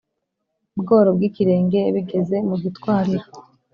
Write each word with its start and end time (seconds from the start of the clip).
bworo 0.79 1.09
bw’ikirenge 1.15 1.79
bigeze 1.95 2.35
mu 2.47 2.55
gitwariro, 2.63 3.27